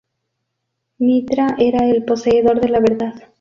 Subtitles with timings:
[0.97, 3.27] Mitra era el poseedor de la verdad.